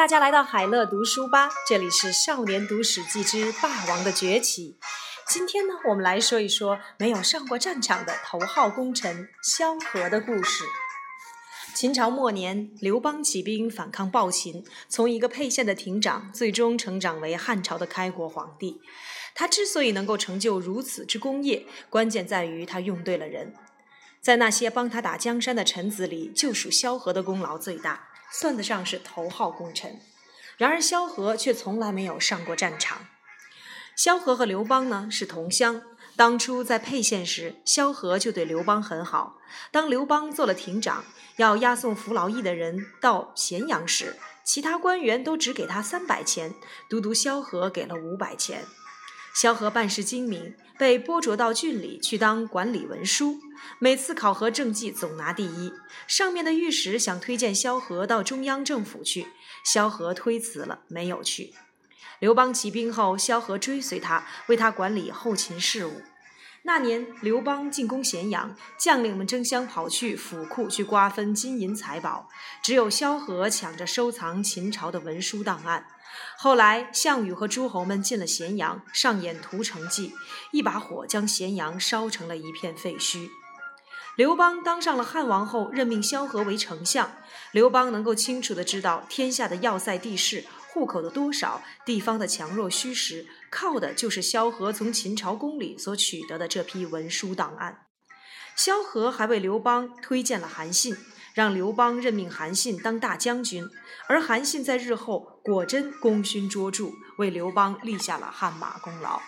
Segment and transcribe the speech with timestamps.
[0.00, 4.78] 大家来到海乐读书吧，这里是《少年读史记之霸王的崛起》。
[5.30, 10.64] 今天呢，我们来说一说没有上过战场的头号功臣萧何的故事。
[11.74, 18.80] 秦朝末年，刘邦起兵反抗暴秦，从一个沛县的亭长，最终成长为汉朝的开国皇帝。
[19.34, 23.52] 他之所以能够成就如此之功业，关键在于他用对了人。
[24.22, 28.06] 在那些帮他打江山的臣子里，就属萧何的功劳最大。
[28.32, 30.00] 算得上是头号功臣，
[30.56, 33.06] 然而萧何却从来没有上过战场。
[33.96, 35.82] 萧何和刘邦呢是同乡，
[36.16, 39.36] 当初在沛县时，萧何就对刘邦很好。
[39.70, 41.04] 当刘邦做了亭长，
[41.36, 46.54] 要押送服劳役的人到咸阳时，其他官员都只给他三百钱，
[46.88, 48.64] 独独萧何给了五百钱。
[49.34, 53.38] 萧何办事精明，被拨擢到郡里去当管理文书，
[53.78, 55.72] 每次考核政绩总拿第一。
[56.06, 59.28] 上面的御史想推荐萧何到中央政府去，
[59.64, 61.54] 萧何推辞了，没有去。
[62.18, 66.02] 刘邦起兵后，萧何追随他，为他管理后勤事务。
[66.62, 72.28] 那年，刘邦进攻咸阳，将领们争相跑去府库去瓜分金银财宝，
[72.62, 75.86] 只有萧何抢着收藏秦朝的文书档案。
[76.42, 80.14] 后来，项羽和诸侯们进了咸阳，上演屠城记，
[80.52, 83.28] 一把火将咸阳烧成了一片废墟。
[84.16, 87.12] 刘邦当上了汉王后，任命萧何为丞相。
[87.52, 97.82] 刘邦能够清楚地知道天下的要塞地势、户口的多少、地方的强弱虚实，靠的就是萧何从秦朝宫里所取得的这批文书档案。
[98.56, 100.96] 萧何还为刘邦推荐了韩信。
[101.34, 103.68] 让刘邦任命韩信当大将军，
[104.08, 109.20] 而韩信在日后果真功勋卓著，为刘邦立下了汗马功劳。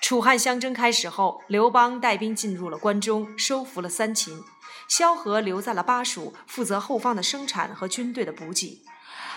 [0.00, 4.42] 楚汉相争开始后，刘邦带兵进入了关中，收服了三秦。
[4.88, 8.82] 萧何留在了巴蜀，负责后方的生产和军队的补给。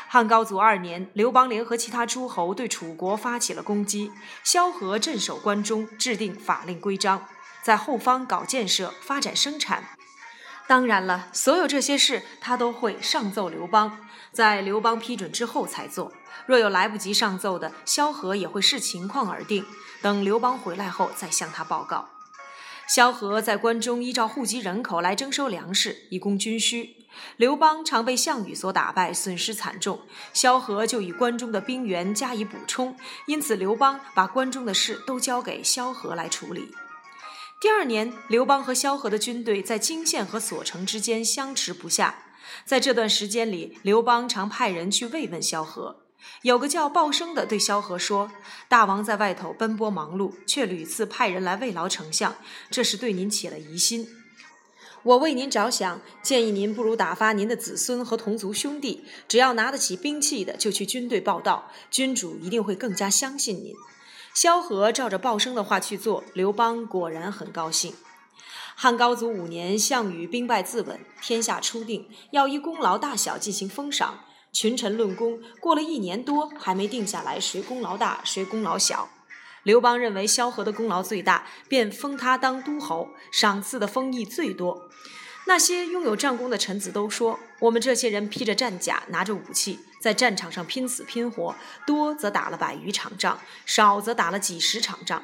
[0.08, 4.12] 汉高祖二年，刘邦联合其他诸侯对楚国发起了攻击，
[4.44, 7.26] 萧何镇守关中，制定法令规章，
[7.64, 9.99] 在后方搞建设，发展生产。
[10.70, 16.14] 当然了，所有这些事他都会上奏刘邦，在刘邦批准之后才做。
[16.46, 19.66] 若有来不及上奏的，萧何也会视情况而定，
[20.00, 22.10] 等刘邦回来后再向他报告。
[22.88, 27.08] 萧何在关中依照户籍人口来征收粮食，以供军需。
[27.38, 30.02] 刘邦常被项羽所打败，损失惨重，
[30.34, 36.72] 萧何就以关中的兵源加以补充，因此刘邦把关中的事都交给萧何来处理。
[37.62, 42.24] 第二年，刘邦和萧何的军队在泾县和索城之间相持不下。
[42.64, 46.06] 在这段时间里，刘邦常派人去慰问萧何。
[46.44, 48.32] 有个叫鲍生的对萧何说
[48.70, 52.34] ：“大王在外头奔波忙碌，却屡次派人来慰劳丞相，
[52.72, 54.08] 这是对您起了疑心。
[55.04, 63.74] 我为您着想，建议您不如打发您的子孙和同族兄弟，只要拿得起兵器的，就去军队报道，君主一定会更加相信您。”
[64.42, 67.94] 萧何照着鲍生的话去做，刘邦果然很高兴。
[68.74, 74.22] 汉高祖五年，项羽兵败自刎，天下初定，要依功劳大小进行封赏，
[74.54, 75.42] 群臣论功。
[75.60, 79.10] 过了一年多，还没定下来谁功劳大，谁功劳小。
[79.64, 84.90] 刘邦认为萧何的功劳最大，便封他当都侯，赏赐的封邑最多。
[85.48, 91.54] 那些拥有战功的臣子都说：“我们这些人披着战甲，拿着武器，在战场上拼死拼活，
[91.86, 95.22] 多则打了百余场仗，少则打了几十场仗，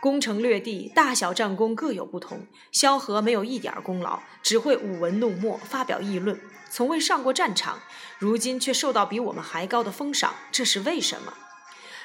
[0.00, 2.46] 攻城略地，大小战功各有不同。
[2.70, 6.40] 萧何没有一点功劳，只会舞文弄墨，发表议论，
[6.70, 7.80] 从未上过战场，
[8.18, 11.34] 如今却受到比我们还高的封赏，这是为什么？”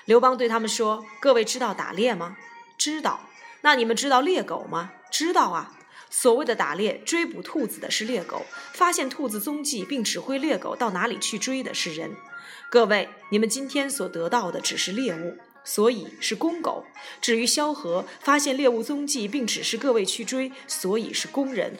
[0.06, 2.38] 刘邦对他们说：“各位知道打猎吗？
[2.78, 3.22] 知道。
[3.62, 4.92] 那你们知道猎狗吗？
[5.12, 5.74] 知道啊。”
[6.10, 12.16] 所谓的打猎，追捕兔子的是猎狗；发现兔子踪迹并指挥猎狗到哪里去追的是人。
[12.70, 16.86] 各位，你们今天所得到的只是猎物，所以是公狗；
[17.22, 21.78] 至于萧何，发现猎物踪迹并指示各位去追，所以是公人。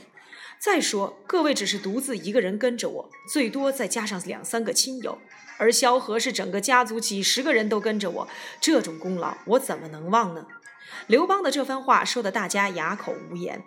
[0.60, 5.20] 再说，各位只是独自一个人跟着我，最多再加上两三个亲友，
[5.58, 8.28] 而萧何是整个家族几十个人都跟着我，
[8.60, 10.48] 这种功劳我怎么能忘呢？
[11.06, 13.64] 刘邦的这番话说得大家哑口无言。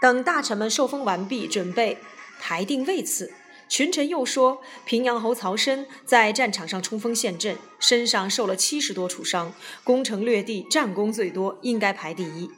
[0.00, 1.98] 等大臣们受封完毕，准备
[2.40, 3.32] 排定位次，
[3.68, 9.52] 群臣又说：平阳侯曹参在战场上冲锋陷阵，身上受了七十多处伤，
[9.84, 12.50] 攻城略地，战功最多，应该排第一。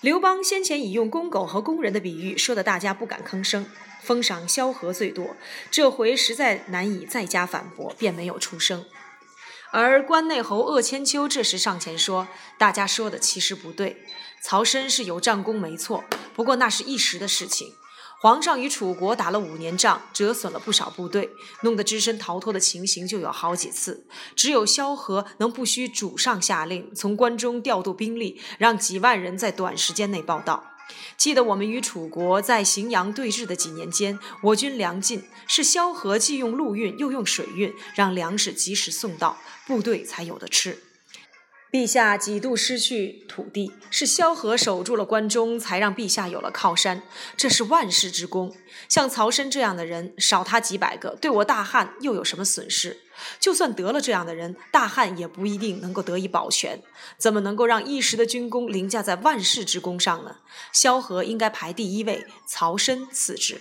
[0.00, 3.66] 刘邦先前已用公狗和工人的比喻，说的大家不敢吭声。
[4.00, 5.36] 封赏萧何最多，
[5.70, 8.86] 这回实在难以再加反驳，便没有出声。
[9.70, 12.26] 而关内侯鄂千秋这时上前说
[12.56, 14.04] ：“大家说的其实不对，
[14.42, 16.04] 曹参是有战功没错，
[16.34, 17.74] 不过那是一时的事情。
[18.20, 21.30] 皇上与楚国打了五年仗，折损了不少部队，
[21.62, 24.06] 弄得只身逃脱的情形就有好几次。
[24.34, 30.64] 只有萧何能不需主上下令，从关中调度兵力，让几万人在短时间内报到。
[31.16, 40.87] 记得我们与楚国在荥阳对峙的几年间，我军粮尽，是萧何既用陆运又用水运，让粮食及时送到，部队才有的吃。
[41.70, 47.02] 陛下几度失去土地，是萧何守住了关中，才让陛下有了靠山。
[47.36, 48.54] 这是万世之功。
[48.88, 53.00] 像曹参这样的人，少他几百个，对我大汉又有什么损失？
[53.38, 56.80] 就算得了这样的人，大汉也不一定能够得以保全。
[57.18, 60.36] 怎么能够让一时的军功凌驾在万世之功上呢？
[60.72, 63.60] 萧何应该排第一位，曹参次之。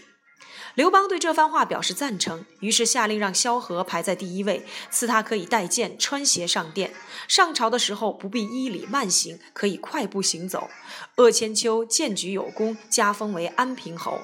[0.77, 6.94] 刘邦对这番话表示赞成，于是下令让萧何排在第一位，赐他可以带剑穿鞋上殿。
[7.27, 10.69] 上朝的时候不必衣礼慢行，可以快步行走。
[11.15, 14.19] 鄂千秋荐举有功，加封为安平侯。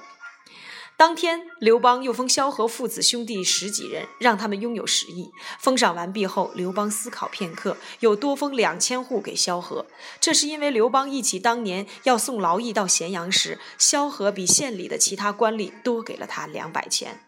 [1.03, 5.33] 当天，刘邦又封萧何父子兄弟十几人，让他们拥有十亿。
[5.59, 9.85] 封赏完毕后，刘邦思考片刻，又多封两千户给萧何。
[10.21, 17.19] 这是因为刘邦忆起当年要送劳役到咸阳时，萧何比县里的其他官吏多给了他两百钱。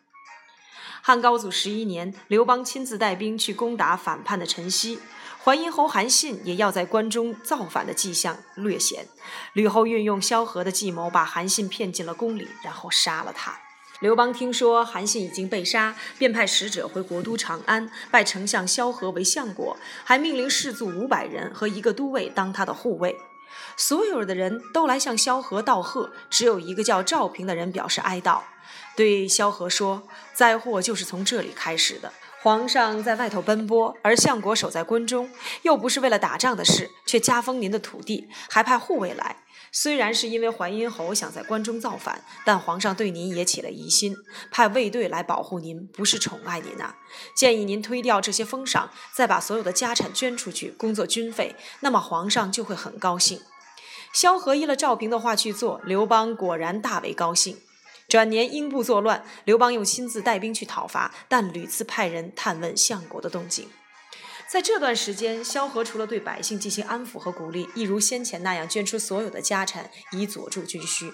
[1.02, 5.00] 汉高祖十一年，刘邦亲自带兵去攻打反叛的陈豨，
[5.44, 9.10] 淮阴侯韩信也要在关中造反的迹象略显。
[9.52, 13.60] 吕后运用萧何的计谋，把韩信骗进了宫里，然后杀了他。
[14.06, 23.18] 刘邦听说韩信已经被杀，便派使者回国都长安，拜丞相萧何为相国，还命令士卒五百人和一个都尉当他的护卫。
[23.76, 28.42] 所有的人都来向萧何道贺，只有一个叫赵平的人表示哀悼，
[28.96, 30.04] 对萧何说
[30.36, 32.14] ：“灾祸就是从这里开始的。
[32.46, 35.32] 皇上在外头奔波，而相国守在关中，
[35.64, 39.38] 又不是为了打仗的事，却加封您的土地，还派护卫来。”
[39.74, 44.16] 虽然是因为淮阴侯想在关中造反，但皇上对您也起了疑心，
[44.52, 46.96] 派卫队来保护您，不是宠爱您啊！
[47.36, 53.42] 建议您推掉这些封赏，再把所有的家产捐出去，工作军费，那么皇上就会很高兴。
[54.14, 57.58] 萧何依了赵平的话去做，刘邦果然大为高兴。
[58.08, 63.70] 转年英布作乱，刘邦又亲自带兵去讨伐，但屡次派人探问相国的动静。
[64.48, 71.12] 在这段时间，萧何除了对百姓进行安抚和鼓励，亦如先前那样捐出所有的家产以佐助军需。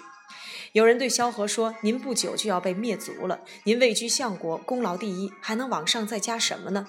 [0.74, 6.88] 有人对萧何说：“您不久就要被灭族了，您位居相国，功劳第一，还能往上再加什么呢？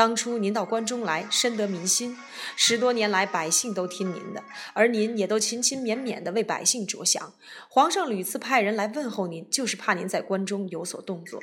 [0.00, 2.16] 当初您到关中来，深得民心，
[2.56, 4.42] 十多年来百姓都听您的，
[4.72, 7.34] 而您也都勤勤勉勉地为百姓着想。
[7.68, 11.38] 皇上屡次派人来问候您，就是怕您在关中有所动作。”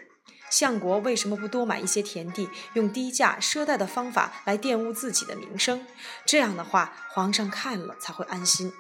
[0.50, 5.86] 相国为什么不多买一些田地，用低价赊贷的方法来玷污自己的名声？
[6.26, 8.74] 这样的话，皇上看了才会安心。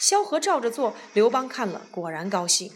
[0.00, 2.72] 萧何照着做，刘邦看了果然高兴。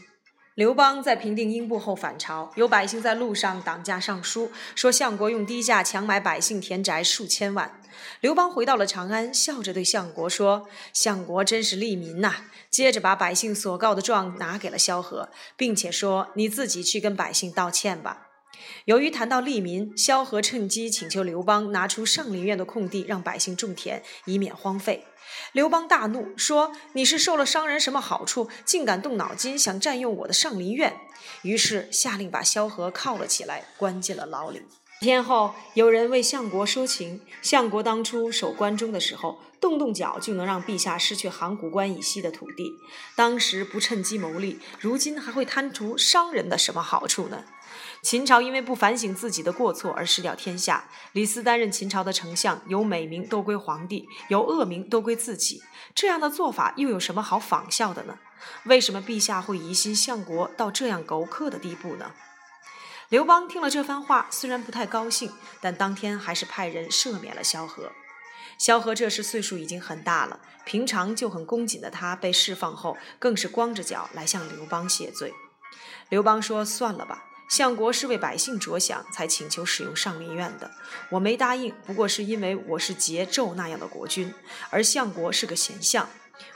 [0.58, 7.80] 刘邦在平定英布后返朝，有百姓在路上挡驾上书，说相国用低价强买百姓田宅数千万。
[8.22, 12.34] 刘邦回到了长安，笑着对相国说：“相国真是利民呐！”
[12.70, 18.27] 接着把百姓所告的状拿给了萧何，并且说：“你自己去跟百姓道歉吧。”
[18.84, 25.04] 由于谈到利民，萧何趁机请求刘邦拿出上林苑的空地，让百姓种田，以免荒废。
[25.52, 30.96] 刘邦大怒，说：“你是受了商人什么好处，竟敢动脑筋想占用我的上林苑？”
[31.42, 34.62] 于是下令把萧何铐了起来，关进了牢里。
[35.00, 42.72] 天后，有人为相国说情，相国当初守关中的时候，动动脚就能让陛下失去函谷关以西的土地，
[43.14, 47.44] 当时不趁机谋利，如今还会贪图商人的什么好处呢？
[48.02, 50.88] 秦朝因为不反省自己的过错而失掉天下。
[51.12, 55.62] 李斯担任秦朝的丞相，有美名都归皇帝，有恶名都归自己。
[55.94, 58.18] 这样的做法又有什么好仿效的呢？
[58.64, 62.12] 为什么陛下会疑心相国到这样狗刻的地步呢？
[63.08, 67.90] 刘邦听了这番话，虽然不太高兴，但当天还是派人赦免了萧何。
[68.58, 75.32] 萧何这时岁数已经很大了，平常就很恭谨的他被释放后，更是光着脚来向刘邦谢罪。
[76.08, 80.70] 刘邦说：“算了吧。”相国是为百姓着想，才请求使用上林苑的。
[81.10, 84.34] 我没答应，不过是因为我是桀纣那样的国君，
[84.70, 86.08] 而相国是个贤相。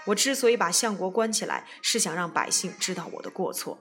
[0.06, 3.78] 我之所以把相国关起来，是想让百姓知道我的过错。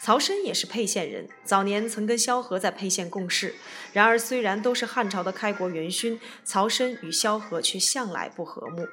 [0.00, 3.56] 曹参也是沛县人，早年曾跟萧何在沛县共事。
[3.92, 8.86] 然而，虽然都是汉朝的开国元勋，曹参与萧何却向来不和睦。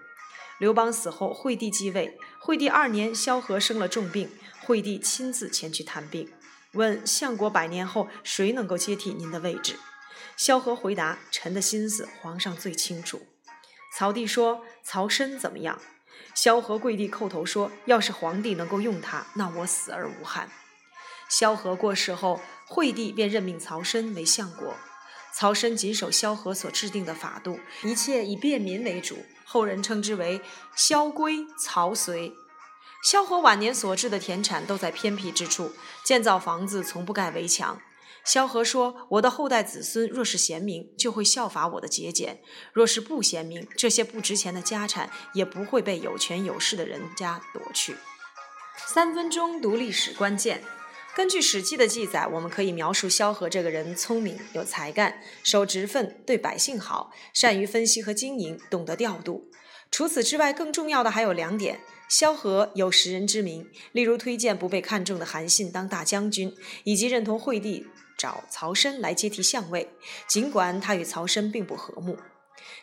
[0.59, 2.17] 刘邦死后，惠帝继位。
[2.39, 4.29] 惠帝二年，萧何生了重病，
[4.61, 6.31] 惠帝亲自前去探病。
[6.73, 9.77] 问相国百年后谁能够接替您的位置？
[10.37, 13.27] 萧何回答：“臣的心思，皇上最清楚。”
[13.95, 15.79] 曹帝说：“曹参怎么样？”
[16.33, 20.49] 萧何跪地叩头说：“要是皇帝能够用他，那我死而无憾。”
[21.29, 24.75] 萧何过世后，惠帝便任命曹参为相国。
[25.33, 30.41] 曹参谨守萧何所制定的法度，一切以便民为主，后人称之为
[30.75, 32.33] “萧规曹随”。
[33.03, 35.71] 萧何晚年所置的田产都在偏僻之处，
[36.03, 37.81] 建造房子从不盖围墙。
[38.23, 42.35] 萧何说：“我的后代子孙若是贤明，就会效法我的节俭；
[42.71, 47.95] 若是不贤明，这些不值钱的家产也不会被有权有势的人家夺去。”
[48.85, 50.63] 三分钟读历史关键。
[51.15, 59.49] 根据《史记》的记载，我们可以描述萧何这个人聪明、有才干、守职分、对百姓好、善于分析和经营、懂得调度。
[59.89, 66.53] 除此之外，更重要的还有两点：萧何有识人之明，例如推荐不被看中的韩信当大将军，
[66.83, 67.87] 以及认同惠帝
[68.17, 69.87] 找曹参来接替相位，
[70.27, 72.17] 尽管他与曹参并不和睦。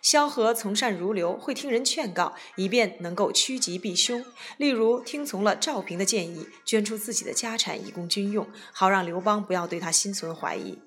[0.01, 4.25] 萧何从善如流，会听人劝告，以便能够趋吉避凶。
[4.57, 10.79] 例如，听从了赵平的建议，捐出自己的家产以供军用，好让刘邦不要对他心存怀疑。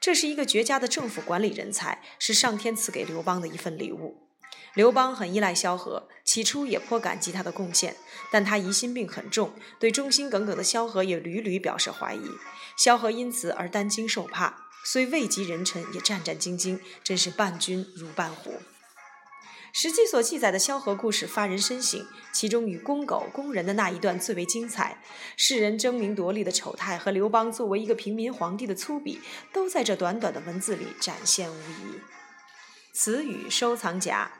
[0.00, 4.23] 这是一个绝佳的政府管理人才，是上天赐给刘邦的一份礼物。
[4.74, 7.96] 刘邦很依赖萧何，起初也颇感激他的贡献，
[8.32, 12.28] 但他疑心病很重，对忠心耿耿的萧何也屡屡表示怀疑。
[12.76, 14.64] 萧何因此而担惊受怕。
[14.84, 18.50] 虽位极人臣，也战战兢兢，真是伴君如伴虎。
[19.72, 25.02] 《史记》所记载的萧何故事发人深省，其中与公狗、攻人的那一段最为精彩。
[25.36, 29.18] 世人争名夺利的丑态和刘邦作为一个平民皇帝的粗鄙，
[29.52, 32.00] 都在这短短的文字里展现无遗。
[32.92, 34.30] 词语收藏夹。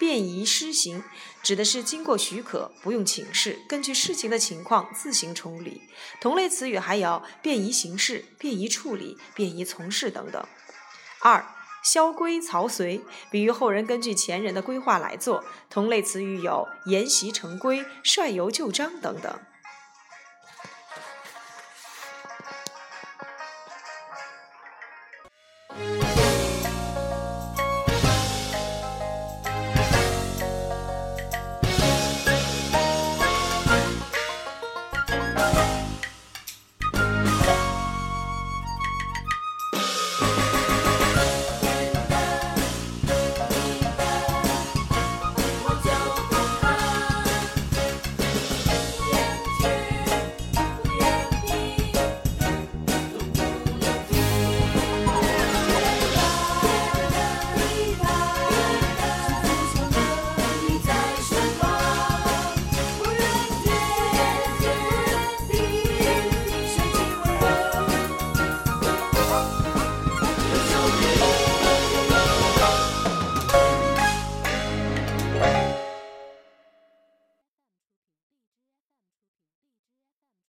[0.00, 1.04] 便宜施行
[1.42, 5.82] 指的是经过许可，不用请示，根据事情的情况自行处理。
[6.22, 10.42] 同类词语还有便宜行事、便宜处理、便宜从事等等。
[11.20, 11.44] 二，
[11.84, 15.44] 萧规曹随，比喻后人根据前人的规划来做。
[15.68, 19.38] 同类词语有沿袭成规、率由就章等等。